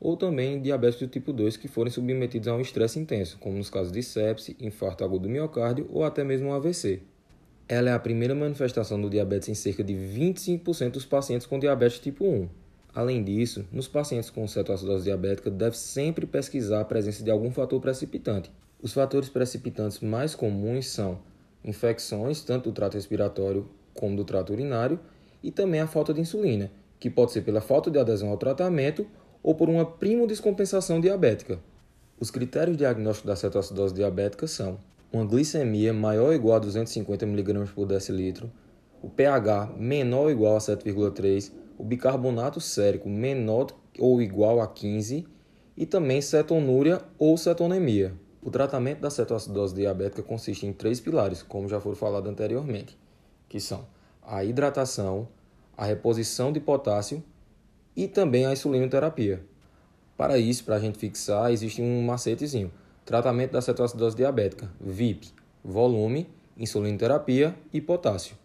ou 0.00 0.16
também 0.16 0.54
em 0.54 0.60
diabéticos 0.60 1.06
do 1.06 1.12
tipo 1.12 1.32
2 1.32 1.56
que 1.56 1.68
forem 1.68 1.92
submetidos 1.92 2.48
a 2.48 2.56
um 2.56 2.60
estresse 2.60 2.98
intenso, 2.98 3.38
como 3.38 3.56
nos 3.56 3.70
casos 3.70 3.92
de 3.92 4.02
sepse, 4.02 4.56
infarto 4.58 5.04
agudo 5.04 5.28
do 5.28 5.32
miocárdio 5.32 5.86
ou 5.92 6.02
até 6.02 6.24
mesmo 6.24 6.48
um 6.48 6.54
AVC. 6.54 7.02
Ela 7.68 7.90
é 7.90 7.92
a 7.92 8.00
primeira 8.00 8.34
manifestação 8.34 9.00
do 9.00 9.08
diabetes 9.08 9.48
em 9.48 9.54
cerca 9.54 9.84
de 9.84 9.94
25% 9.94 10.90
dos 10.90 11.06
pacientes 11.06 11.46
com 11.46 11.56
diabetes 11.56 12.00
tipo 12.00 12.24
1. 12.24 12.48
Além 12.98 13.22
disso, 13.22 13.64
nos 13.70 13.86
pacientes 13.86 14.28
com 14.28 14.44
cetoacidose 14.48 15.04
diabética, 15.04 15.48
deve 15.48 15.78
sempre 15.78 16.26
pesquisar 16.26 16.80
a 16.80 16.84
presença 16.84 17.22
de 17.22 17.30
algum 17.30 17.48
fator 17.48 17.80
precipitante. 17.80 18.50
Os 18.82 18.92
fatores 18.92 19.28
precipitantes 19.28 20.00
mais 20.00 20.34
comuns 20.34 20.88
são 20.88 21.20
infecções, 21.64 22.42
tanto 22.42 22.70
do 22.70 22.74
trato 22.74 22.94
respiratório 22.94 23.68
como 23.94 24.16
do 24.16 24.24
trato 24.24 24.52
urinário, 24.52 24.98
e 25.44 25.52
também 25.52 25.80
a 25.80 25.86
falta 25.86 26.12
de 26.12 26.20
insulina, 26.20 26.72
que 26.98 27.08
pode 27.08 27.30
ser 27.30 27.42
pela 27.42 27.60
falta 27.60 27.88
de 27.88 28.00
adesão 28.00 28.30
ao 28.30 28.36
tratamento 28.36 29.06
ou 29.44 29.54
por 29.54 29.68
uma 29.68 29.86
primodescompensação 29.86 31.00
diabética. 31.00 31.60
Os 32.18 32.32
critérios 32.32 32.76
diagnósticos 32.76 33.28
da 33.28 33.36
cetoacidose 33.36 33.94
diabética 33.94 34.48
são 34.48 34.76
uma 35.12 35.24
glicemia 35.24 35.94
maior 35.94 36.30
ou 36.30 36.34
igual 36.34 36.56
a 36.56 36.58
250 36.58 37.24
mg 37.24 37.72
por 37.72 37.86
decilitro, 37.86 38.50
o 39.00 39.08
pH 39.08 39.72
menor 39.78 40.22
ou 40.22 40.30
igual 40.32 40.56
a 40.56 40.58
7,3 40.58 41.52
o 41.78 41.84
bicarbonato 41.84 42.60
sérico 42.60 43.08
menor 43.08 43.68
ou 43.98 44.20
igual 44.20 44.60
a 44.60 44.66
15 44.66 45.26
e 45.76 45.86
também 45.86 46.20
cetonúria 46.20 47.00
ou 47.16 47.38
cetonemia. 47.38 48.12
O 48.42 48.50
tratamento 48.50 49.00
da 49.00 49.10
cetoacidose 49.10 49.74
diabética 49.74 50.22
consiste 50.22 50.66
em 50.66 50.72
três 50.72 51.00
pilares, 51.00 51.42
como 51.42 51.68
já 51.68 51.80
foi 51.80 51.94
falado 51.94 52.28
anteriormente, 52.28 52.98
que 53.48 53.60
são 53.60 53.86
a 54.22 54.42
hidratação, 54.44 55.28
a 55.76 55.84
reposição 55.84 56.52
de 56.52 56.60
potássio 56.60 57.22
e 57.94 58.08
também 58.08 58.44
a 58.44 58.52
insulinoterapia. 58.52 59.44
Para 60.16 60.36
isso, 60.36 60.64
para 60.64 60.76
a 60.76 60.80
gente 60.80 60.98
fixar, 60.98 61.52
existe 61.52 61.80
um 61.80 62.02
macetezinho. 62.02 62.72
Tratamento 63.04 63.52
da 63.52 63.62
cetoacidose 63.62 64.16
diabética, 64.16 64.68
VIP, 64.80 65.32
volume, 65.64 66.28
insulinoterapia 66.56 67.54
e 67.72 67.80
potássio. 67.80 68.36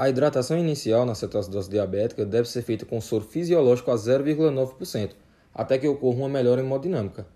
A 0.00 0.08
hidratação 0.08 0.56
inicial 0.56 1.04
na 1.04 1.12
cetoacidose 1.12 1.68
diabética 1.68 2.24
deve 2.24 2.48
ser 2.48 2.62
feita 2.62 2.86
com 2.86 3.00
soro 3.00 3.24
fisiológico 3.24 3.90
a 3.90 3.96
0,9%, 3.96 5.10
até 5.52 5.76
que 5.76 5.88
ocorra 5.88 6.18
uma 6.18 6.28
melhora 6.28 6.60
hemodinâmica. 6.60 7.26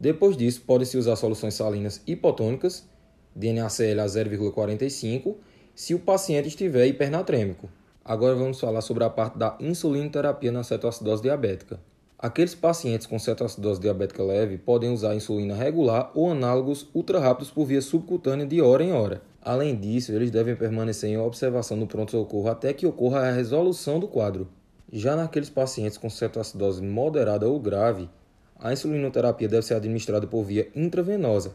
Depois 0.00 0.36
disso, 0.36 0.64
pode-se 0.66 0.98
usar 0.98 1.14
soluções 1.14 1.54
salinas 1.54 2.02
hipotônicas, 2.08 2.84
DNACL 3.32 4.00
a 4.00 4.06
0,45, 4.06 5.36
se 5.72 5.94
o 5.94 6.00
paciente 6.00 6.48
estiver 6.48 6.84
hipernatrêmico. 6.88 7.70
Agora 8.04 8.34
vamos 8.34 8.58
falar 8.58 8.80
sobre 8.80 9.04
a 9.04 9.08
parte 9.08 9.38
da 9.38 9.56
insulinoterapia 9.60 10.50
na 10.50 10.64
cetoacidose 10.64 11.22
diabética. 11.22 11.78
Aqueles 12.18 12.56
pacientes 12.56 13.06
com 13.06 13.20
cetoacidose 13.20 13.80
diabética 13.80 14.24
leve 14.24 14.58
podem 14.58 14.92
usar 14.92 15.14
insulina 15.14 15.54
regular 15.54 16.10
ou 16.12 16.32
análogos 16.32 16.88
ultra 16.92 17.20
rápidos 17.20 17.52
por 17.52 17.66
via 17.66 17.80
subcutânea 17.80 18.46
de 18.46 18.60
hora 18.60 18.82
em 18.82 18.92
hora. 18.92 19.29
Além 19.42 19.74
disso, 19.74 20.12
eles 20.12 20.30
devem 20.30 20.54
permanecer 20.54 21.08
em 21.08 21.16
observação 21.16 21.76
no 21.76 21.86
pronto-socorro 21.86 22.48
até 22.48 22.72
que 22.74 22.86
ocorra 22.86 23.20
a 23.20 23.32
resolução 23.32 23.98
do 23.98 24.06
quadro. 24.06 24.48
Já 24.92 25.16
naqueles 25.16 25.48
pacientes 25.48 25.96
com 25.96 26.10
cetoacidose 26.10 26.82
moderada 26.82 27.48
ou 27.48 27.58
grave, 27.58 28.10
a 28.58 28.72
insulinoterapia 28.72 29.48
deve 29.48 29.64
ser 29.64 29.74
administrada 29.74 30.26
por 30.26 30.44
via 30.44 30.68
intravenosa 30.74 31.54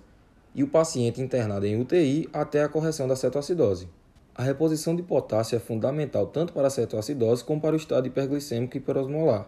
e 0.56 0.64
o 0.64 0.68
paciente 0.68 1.22
internado 1.22 1.66
em 1.68 1.80
UTI 1.80 2.28
até 2.34 2.64
a 2.64 2.70
correção 2.70 3.08
da 3.08 3.16
cetoacidose. 3.16 3.88
A 4.34 4.42
reposição 4.42 4.96
de 4.96 5.04
potássio 5.04 5.56
é 5.56 5.60
fundamental 5.60 6.26
tanto 6.28 6.54
para 6.54 6.68
a 6.68 6.72
cetoacidose 6.72 7.44
como 7.44 7.62
para 7.62 7.74
o 7.74 7.78
estado 7.78 8.08
hiperglicêmico 8.08 8.78
hiperosmolar, 8.78 9.48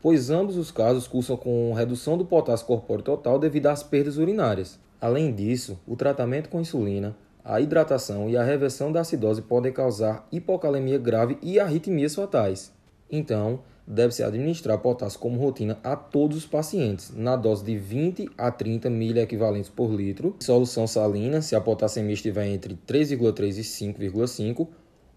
pois 0.00 0.30
ambos 0.30 0.56
os 0.56 0.70
casos 0.70 1.06
cursam 1.06 1.36
com 1.36 1.74
redução 1.74 2.16
do 2.16 2.24
potássio 2.24 2.66
corpóreo 2.66 3.04
total 3.04 3.38
devido 3.38 3.66
às 3.66 3.82
perdas 3.82 4.16
urinárias. 4.16 4.78
Além 5.00 5.34
disso, 5.34 5.78
o 5.86 5.94
tratamento 5.94 6.48
com 6.48 6.60
insulina, 6.60 7.14
a 7.48 7.62
hidratação 7.62 8.28
e 8.28 8.36
a 8.36 8.44
reversão 8.44 8.92
da 8.92 9.00
acidose 9.00 9.40
podem 9.40 9.72
causar 9.72 10.28
hipocalemia 10.30 10.98
grave 10.98 11.38
e 11.40 11.58
arritmias 11.58 12.14
fatais. 12.14 12.70
Então, 13.10 13.60
deve-se 13.86 14.22
administrar 14.22 14.76
potássio 14.76 15.18
como 15.18 15.40
rotina 15.40 15.78
a 15.82 15.96
todos 15.96 16.36
os 16.36 16.46
pacientes, 16.46 17.10
na 17.16 17.36
dose 17.36 17.64
de 17.64 17.74
20 17.78 18.28
a 18.36 18.50
30 18.50 18.90
miliequivalentes 18.90 19.70
por 19.70 19.90
litro, 19.90 20.36
solução 20.40 20.86
salina, 20.86 21.40
se 21.40 21.56
a 21.56 21.60
potassemia 21.60 22.12
estiver 22.12 22.46
entre 22.48 22.78
3,3 22.86 23.56
e 23.56 23.62
5,5, 23.62 24.68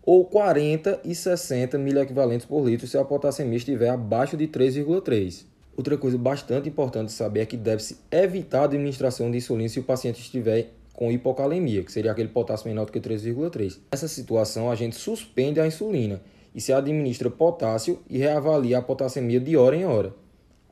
ou 0.01 0.23
40 0.23 1.01
e 1.03 1.13
60 1.13 1.77
miliequivalentes 1.77 2.45
por 2.45 2.65
litro 2.65 2.87
se 2.87 2.97
a 2.97 3.03
potassemia 3.03 3.57
estiver 3.57 3.89
abaixo 3.89 4.37
de 4.37 4.47
3,3. 4.47 5.45
Outra 5.75 5.97
coisa 5.97 6.17
bastante 6.17 6.69
importante 6.69 7.11
saber 7.11 7.41
é 7.41 7.45
que 7.45 7.57
deve-se 7.57 7.97
evitar 8.09 8.61
a 8.61 8.65
administração 8.65 9.29
de 9.29 9.37
insulina 9.37 9.67
se 9.67 9.79
o 9.79 9.83
paciente 9.83 10.21
estiver 10.21 10.71
com 10.93 11.11
hipocalemia, 11.11 11.83
que 11.83 11.91
seria 11.91 12.11
aquele 12.11 12.29
potássio 12.29 12.67
menor 12.67 12.85
do 12.85 12.91
que 12.91 12.99
3,3. 12.99 13.79
Nessa 13.91 14.07
situação, 14.07 14.69
a 14.69 14.75
gente 14.75 14.95
suspende 14.95 15.59
a 15.59 15.67
insulina 15.67 16.21
e 16.53 16.61
se 16.61 16.73
administra 16.73 17.29
potássio 17.29 17.99
e 18.09 18.17
reavalia 18.17 18.77
a 18.77 18.81
potassemia 18.81 19.39
de 19.39 19.55
hora 19.55 19.75
em 19.75 19.85
hora. 19.85 20.13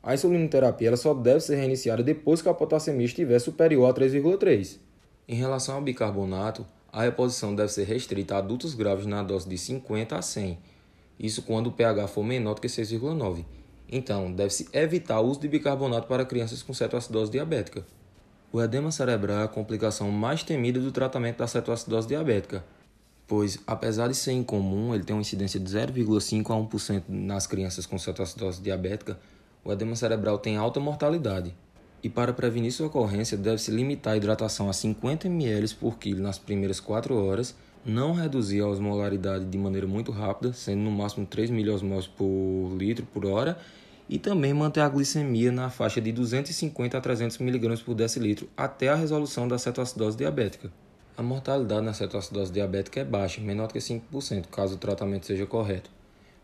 A 0.02 0.14
insulinoterapia 0.14 0.88
ela 0.88 0.96
só 0.96 1.12
deve 1.12 1.40
ser 1.40 1.56
reiniciada 1.56 2.02
depois 2.02 2.40
que 2.40 2.48
a 2.48 2.54
potassemia 2.54 3.06
estiver 3.06 3.38
superior 3.38 3.90
a 3.90 3.94
3,3. 3.94 4.78
Em 5.28 5.34
relação 5.34 5.76
ao 5.76 5.82
bicarbonato, 5.82 6.66
a 6.92 7.02
reposição 7.02 7.54
deve 7.54 7.72
ser 7.72 7.84
restrita 7.84 8.34
a 8.34 8.38
adultos 8.38 8.74
graves 8.74 9.06
na 9.06 9.22
dose 9.22 9.48
de 9.48 9.56
50 9.56 10.16
a 10.16 10.22
100, 10.22 10.58
isso 11.18 11.42
quando 11.42 11.68
o 11.68 11.72
pH 11.72 12.08
for 12.08 12.24
menor 12.24 12.54
do 12.54 12.60
que 12.60 12.66
6,9. 12.66 13.44
Então, 13.92 14.32
deve-se 14.32 14.68
evitar 14.72 15.20
o 15.20 15.26
uso 15.28 15.40
de 15.40 15.48
bicarbonato 15.48 16.06
para 16.06 16.24
crianças 16.24 16.62
com 16.62 16.72
cetoacidose 16.72 17.30
diabética. 17.30 17.84
O 18.52 18.60
edema 18.60 18.90
cerebral 18.90 19.38
é 19.38 19.44
a 19.44 19.48
complicação 19.48 20.10
mais 20.10 20.42
temida 20.42 20.80
do 20.80 20.90
tratamento 20.90 21.38
da 21.38 21.46
cetoacidose 21.46 22.08
diabética, 22.08 22.64
pois, 23.28 23.60
apesar 23.64 24.08
de 24.08 24.14
ser 24.16 24.32
incomum, 24.32 24.92
ele 24.92 25.04
tem 25.04 25.14
uma 25.14 25.22
incidência 25.22 25.60
de 25.60 25.70
0,5 25.70 26.50
a 26.50 26.76
1% 26.76 27.02
nas 27.08 27.46
crianças 27.46 27.86
com 27.86 27.96
cetoacidose 27.96 28.60
diabética, 28.60 29.16
o 29.64 29.70
edema 29.70 29.94
cerebral 29.94 30.36
tem 30.36 30.56
alta 30.56 30.80
mortalidade. 30.80 31.54
E 32.02 32.08
para 32.08 32.32
prevenir 32.32 32.72
sua 32.72 32.88
ocorrência, 32.88 33.36
deve-se 33.36 33.70
limitar 33.70 34.14
a 34.14 34.16
hidratação 34.16 34.68
a 34.68 34.72
50 34.72 35.28
ml 35.28 35.72
por 35.76 35.96
quilo 35.96 36.20
nas 36.20 36.36
primeiras 36.36 36.80
4 36.80 37.14
horas, 37.14 37.54
não 37.86 38.14
reduzir 38.14 38.62
a 38.62 38.66
osmolaridade 38.66 39.44
de 39.44 39.58
maneira 39.58 39.86
muito 39.86 40.10
rápida, 40.10 40.52
sendo 40.52 40.80
no 40.80 40.90
máximo 40.90 41.24
3 41.24 41.50
miliosmols 41.50 42.08
por 42.08 42.74
litro 42.76 43.06
por 43.14 43.24
hora, 43.26 43.56
e 44.10 44.18
também 44.18 44.52
manter 44.52 44.80
a 44.80 44.88
glicemia 44.88 45.52
na 45.52 45.70
faixa 45.70 46.00
de 46.00 46.10
250 46.10 46.98
a 46.98 47.00
300 47.00 47.40
mg 47.40 47.84
por 47.84 47.94
decilitro 47.94 48.48
até 48.56 48.88
a 48.88 48.96
resolução 48.96 49.46
da 49.46 49.56
cetoacidose 49.56 50.18
diabética. 50.18 50.68
A 51.16 51.22
mortalidade 51.22 51.86
na 51.86 51.94
cetoacidose 51.94 52.50
diabética 52.50 52.98
é 52.98 53.04
baixa, 53.04 53.40
menor 53.40 53.68
do 53.68 53.74
que 53.74 53.78
5%, 53.78 54.46
caso 54.46 54.74
o 54.74 54.78
tratamento 54.78 55.26
seja 55.26 55.46
correto. 55.46 55.88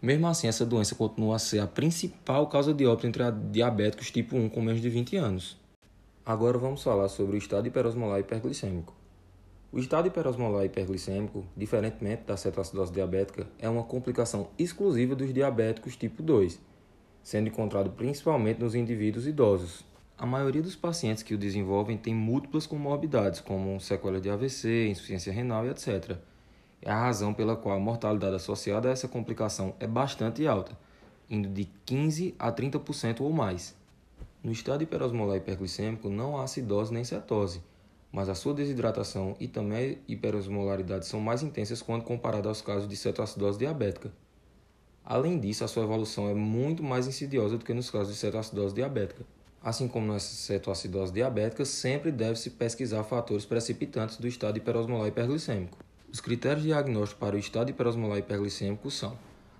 Mesmo 0.01 0.29
assim, 0.29 0.47
essa 0.47 0.65
doença 0.65 0.95
continua 0.95 1.35
a 1.35 1.39
ser 1.41 1.59
a 1.59 1.67
principal 1.67 2.47
causa 2.47 2.73
de 2.73 2.87
óbito 2.87 3.09
entre 3.09 3.25
diabéticos 3.51 4.13
tipo 4.13 4.37
1 4.37 4.49
com 4.49 4.63
menos 4.63 4.81
de 4.81 4.89
20 4.89 5.17
anos. 5.17 5.59
Agora 6.25 6.59
vamos 6.59 6.85
falar 6.85 7.09
sobre 7.09 7.35
o 7.35 7.39
estado 7.39 7.67
hiperosmolar 7.67 8.21
hiperglicêmico. 8.21 8.95
O 9.73 9.81
estado 9.81 10.07
hiperosmolar 10.07 10.65
hiperglicêmico, 10.65 11.45
diferentemente 11.57 12.23
da 12.29 12.37
cetoacidose 12.37 12.93
diabética, 12.93 13.45
é 13.59 13.69
uma 13.69 13.83
complicação 13.83 14.51
exclusiva 14.57 15.17
dos 15.17 15.35
diabéticos 15.35 15.97
tipo 15.97 16.23
2, 16.23 16.61
sendo 17.27 17.49
encontrado 17.49 17.91
principalmente 17.91 18.61
nos 18.61 18.77
indivíduos 18.77 19.27
idosos, 19.27 19.85
a 20.17 20.25
maioria 20.25 20.63
dos 20.63 20.77
pacientes 20.77 21.25
que 21.25 21.35
o 21.35 21.39
desenvolvem 21.39 21.99
tem 21.99 22.15
múltiplas 22.15 22.69
comorbidades, 22.69 23.41
como 23.41 23.81
sequela 23.81 24.21
de 24.21 24.31
AVC, 24.31 24.87
insuficiência 24.87 25.33
renal 25.33 25.67
e 25.67 25.71
etc. 25.71 26.19
É 26.81 26.89
a 26.89 27.01
razão 27.01 27.35
pela 27.35 27.57
qual 27.57 27.75
a 27.75 27.81
mortalidade 27.81 28.37
associada 28.37 28.89
a 28.89 28.93
essa 28.93 29.09
complicação 29.09 29.75
é 29.81 29.89
bastante 29.89 30.47
alta, 30.47 30.79
indo 31.29 31.49
de 31.49 31.65
15 31.85 32.37
a 32.39 32.53
30% 32.53 33.21
ou 33.21 33.33
mais. 33.33 33.75
No 34.41 34.53
estado 34.53 34.85
hiperosmolar 34.85 35.39
hiperglicêmico 35.39 36.09
não 36.09 36.39
há 36.39 36.45
acidose 36.45 36.95
nem 36.95 37.03
cetose, 37.03 37.61
mas 38.13 38.29
a 38.29 38.37
sua 38.37 38.55
desidratação 38.55 39.35
e 39.41 39.49
também 39.49 39.95
a 39.95 40.13
hiperosmolaridade 40.13 41.07
são 41.07 41.19
mais 41.19 41.43
intensas 41.43 41.83
quando 41.83 42.05
comparado 42.05 42.49
aos 42.49 42.63
casos 42.63 42.89
de 42.89 42.97
cetoacidose 42.97 43.59
diabética. 43.59 44.13
Além 45.09 45.39
disso, 45.39 45.63
a 45.63 45.69
sua 45.69 45.85
evolução 45.85 46.29
é 46.29 46.35
muito 46.35 46.83
mais 46.83 47.07
insidiosa 47.07 47.57
do 47.57 47.65
que 47.65 47.73
nos 47.73 47.89
casos 47.89 48.13
de 48.13 48.19
cetoacidose 48.19 48.75
diabética. 48.75 49.25
Assim 49.63 49.87
como 49.87 50.13
na 50.13 50.19
cetoacidose 50.19 51.13
diabética, 51.13 51.65
sempre 51.65 52.11
deve-se 52.11 52.51
pesquisar 52.51 53.05
fatores 53.05 53.45
precipitantes 53.45 54.17
do 54.17 54.27
estado 54.27 54.57
hiperosmolar 54.59 55.07
hiperglicêmico. 55.07 55.79
Os 56.13 56.21
critérios 56.21 56.63
de 56.63 56.71
diagnóstico 56.71 57.21
para 57.21 57.37
o 57.37 57.39
estado 57.39 57.71
hiperosmolar 57.71 58.19
hiperglicêmico 58.19 58.91
são 58.91 59.17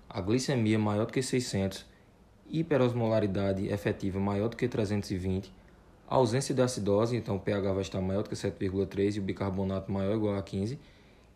a 0.09 0.19
glicemia 0.19 0.77
maior 0.77 1.05
do 1.05 1.13
que 1.13 1.23
600, 1.23 1.85
hiperosmolaridade 2.49 3.67
efetiva 3.69 4.19
maior 4.19 4.49
do 4.49 4.57
que 4.57 4.67
320, 4.67 5.49
a 6.09 6.15
ausência 6.15 6.53
de 6.53 6.61
acidose, 6.61 7.15
então 7.15 7.37
o 7.37 7.39
pH 7.39 7.71
vai 7.71 7.81
estar 7.81 8.01
maior 8.01 8.23
do 8.23 8.29
que 8.29 8.35
7,3 8.35 9.15
e 9.15 9.19
o 9.19 9.23
bicarbonato 9.23 9.91
maior 9.91 10.11
ou 10.11 10.17
igual 10.17 10.35
a 10.35 10.41
15, 10.41 10.77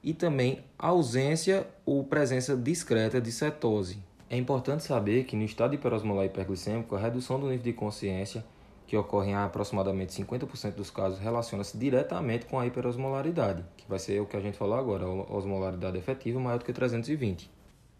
e 0.04 0.14
também 0.14 0.64
ausência 0.78 1.68
ou 1.86 2.04
presença 2.04 2.56
discreta 2.56 3.22
de 3.22 3.32
cetose. 3.32 4.00
É 4.30 4.38
importante 4.38 4.84
saber 4.84 5.26
que 5.26 5.36
no 5.36 5.44
estado 5.44 5.76
hiperosmolar 5.76 6.26
hiperglicêmico, 6.26 6.96
a 6.96 7.00
redução 7.00 7.40
do 7.40 7.48
nível 7.48 7.64
de 7.64 7.74
consciência 7.74 8.44
que 8.88 8.98
ocorre 8.98 9.32
em 9.32 9.36
aproximadamente 9.36 10.14
50% 10.22 10.76
dos 10.76 10.90
casos, 10.90 11.20
relaciona-se 11.20 11.78
diretamente 11.78 12.46
com 12.46 12.60
a 12.60 12.68
hiperosmolaridade, 12.68 13.64
que 13.78 13.88
vai 13.88 13.98
ser 13.98 14.22
o 14.22 14.26
que 14.26 14.36
a 14.36 14.42
gente 14.42 14.58
falou 14.58 14.78
agora, 14.78 15.06
a 15.06 15.34
osmolaridade 15.34 15.98
efetiva 15.98 16.40
maior 16.40 16.60
do 16.60 16.66
que 16.66 16.74
320. 16.74 17.50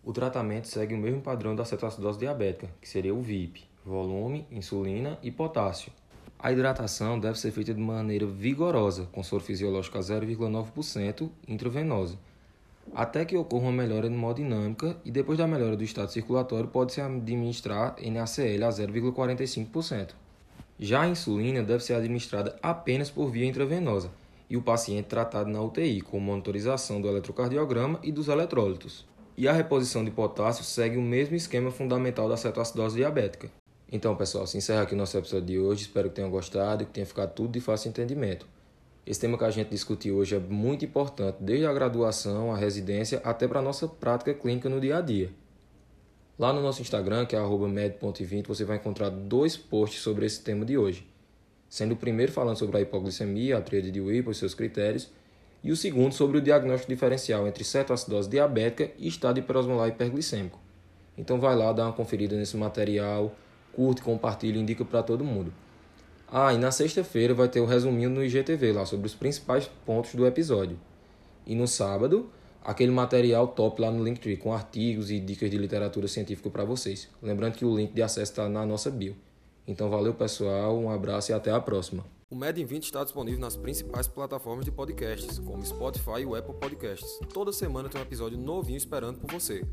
O 0.04 0.12
tratamento 0.12 0.68
segue 0.68 0.94
o 0.94 0.98
mesmo 0.98 1.22
padrão 1.22 1.56
da 1.56 1.64
cetoacidose 1.64 2.20
diabética, 2.20 2.70
que 2.82 2.90
seria 2.90 3.14
o 3.14 3.22
VIP, 3.22 3.64
volume, 3.86 4.46
insulina 4.52 5.18
e 5.22 5.32
potássio. 5.32 5.92
A 6.44 6.52
hidratação 6.52 7.20
deve 7.20 7.40
ser 7.40 7.52
feita 7.52 7.72
de 7.72 7.80
maneira 7.80 8.26
vigorosa, 8.26 9.08
com 9.12 9.22
soro 9.22 9.44
fisiológico 9.44 10.00
a 10.00 10.02
0,9% 10.02 11.30
intravenosa, 11.48 12.18
até 12.96 13.24
que 13.24 13.38
ocorra 13.38 13.66
uma 13.66 13.72
melhora 13.84 14.08
hemodinâmica 14.08 14.98
e 15.06 15.12
depois 15.12 15.38
da 15.38 15.46
melhora 15.46 15.78
do 15.78 15.84
estado 15.84 16.12
circulatório 16.12 16.68
pode-se 16.68 17.00
administrar 17.00 17.96
NaCl 18.02 18.64
a 18.64 18.70
0,45%. 18.70 20.16
Já 20.80 21.02
a 21.02 21.08
insulina 21.08 21.62
deve 21.62 21.84
ser 21.84 21.94
administrada 21.94 22.58
apenas 22.64 23.12
por 23.12 23.30
via 23.30 23.46
intravenosa 23.46 24.10
e 24.50 24.58
o 24.58 24.64
paciente 24.64 25.06
tratado 25.06 25.48
na 25.48 25.62
UTI, 25.62 26.02
com 26.02 26.20
monitorização 26.20 27.00
do 27.00 27.08
eletrocardiograma 27.08 28.00
e 28.02 28.12
dos 28.12 28.28
eletrólitos. 28.28 29.06
E 29.38 29.48
a 29.48 29.54
reposição 29.54 30.04
de 30.04 30.10
potássio 30.10 30.64
segue 30.64 30.98
o 30.98 31.04
mesmo 31.04 31.36
esquema 31.36 31.70
fundamental 31.70 32.28
da 32.28 32.36
cetoacidose 32.36 32.98
diabética. 32.98 33.61
Então, 33.92 34.16
pessoal, 34.16 34.48
se 34.48 34.58
encerra 34.58 34.84
aqui 34.84 34.96
nosso 34.96 35.18
episódio 35.18 35.46
de 35.46 35.60
hoje. 35.60 35.82
Espero 35.82 36.08
que 36.08 36.16
tenham 36.16 36.32
gostado 36.32 36.84
e 36.84 36.86
que 36.86 36.94
tenha 36.94 37.06
ficado 37.06 37.34
tudo 37.34 37.52
de 37.52 37.60
fácil 37.60 37.90
entendimento. 37.90 38.48
Esse 39.06 39.20
tema 39.20 39.38
que 39.38 39.44
a 39.44 39.50
gente 39.50 39.68
discutiu 39.68 40.16
hoje 40.16 40.34
é 40.34 40.40
muito 40.40 40.86
importante, 40.86 41.38
desde 41.42 41.66
a 41.66 41.74
graduação, 41.74 42.54
a 42.54 42.58
residência, 42.58 43.20
até 43.24 43.48
para 43.50 43.60
a 43.60 43.62
nossa 43.62 43.90
prática 43.90 44.34
clínica 44.34 44.70
no 44.70 44.80
dia 44.80 44.98
a 44.98 45.02
dia. 45.02 45.30
Lá 46.40 46.54
no 46.54 46.62
nosso 46.62 46.82
Instagram, 46.82 47.26
que 47.26 47.36
é 47.36 47.40
med.20, 47.40 48.48
você 48.48 48.64
vai 48.64 48.78
encontrar 48.78 49.10
dois 49.10 49.58
posts 49.58 50.02
sobre 50.02 50.26
esse 50.26 50.42
tema 50.42 50.64
de 50.64 50.78
hoje. 50.78 51.06
Sendo 51.68 51.94
o 51.94 51.98
primeiro 51.98 52.32
falando 52.32 52.58
sobre 52.58 52.78
a 52.78 52.82
hipoglicemia, 52.82 53.58
a 53.58 53.62
tríade 53.62 53.92
de 53.92 54.00
Whipple 54.00 54.32
e 54.32 54.36
seus 54.36 54.54
critérios, 54.54 55.12
e 55.62 55.70
o 55.70 55.76
segundo 55.76 56.14
sobre 56.14 56.38
o 56.38 56.42
diagnóstico 56.42 56.92
diferencial 56.94 57.46
entre 57.46 57.64
cetoacidose 57.64 58.30
diabética 58.30 58.90
e 58.98 59.08
estado 59.10 59.40
hiperosmolar 59.40 59.90
hiperglicêmico. 59.90 60.60
Então 61.18 61.40
vai 61.40 61.56
lá 61.56 61.74
dar 61.74 61.86
uma 61.86 61.94
conferida 61.94 62.36
nesse 62.36 62.56
material, 62.56 63.36
curte, 63.74 64.02
compartilha 64.02 64.60
indica 64.60 64.84
para 64.84 65.04
todo 65.04 65.24
mundo. 65.24 65.54
Ah, 66.28 66.54
e 66.54 66.58
na 66.58 66.72
sexta-feira 66.72 67.34
vai 67.34 67.50
ter 67.50 67.60
o 67.60 67.64
um 67.64 67.68
resuminho 67.68 68.10
no 68.10 68.24
IGTV 68.24 68.72
lá 68.72 68.86
sobre 68.86 69.06
os 69.06 69.14
principais 69.14 69.70
pontos 69.86 70.16
do 70.16 70.26
episódio. 70.26 70.80
E 71.46 71.54
no 71.54 71.68
sábado, 71.68 72.30
aquele 72.64 72.92
material 72.92 73.48
top 73.50 73.82
lá 73.82 73.92
no 73.92 74.04
Linktree 74.04 74.38
com 74.38 74.54
artigos 74.54 75.12
e 75.12 75.20
dicas 75.20 75.52
de 75.52 75.58
literatura 75.58 76.08
científica 76.08 76.50
para 76.50 76.64
vocês. 76.64 77.10
Lembrando 77.22 77.56
que 77.56 77.66
o 77.66 77.76
link 77.76 77.92
de 77.92 78.02
acesso 78.02 78.32
está 78.32 78.48
na 78.48 78.66
nossa 78.66 78.90
bio. 78.90 79.16
Então 79.68 79.90
valeu 79.90 80.14
pessoal, 80.14 80.78
um 80.78 80.90
abraço 80.90 81.32
e 81.32 81.34
até 81.34 81.52
a 81.52 81.60
próxima. 81.60 82.06
O 82.30 82.36
Med 82.36 82.64
20 82.64 82.86
está 82.86 83.04
disponível 83.04 83.42
nas 83.42 83.58
principais 83.58 84.08
plataformas 84.08 84.64
de 84.64 84.72
podcasts, 84.72 85.38
como 85.38 85.66
Spotify 85.66 86.22
e 86.22 86.26
o 86.26 86.34
Apple 86.34 86.56
Podcasts. 86.56 87.20
Toda 87.34 87.52
semana 87.52 87.90
tem 87.90 88.00
um 88.00 88.04
episódio 88.06 88.38
novinho 88.38 88.78
esperando 88.78 89.20
por 89.20 89.30
você. 89.30 89.66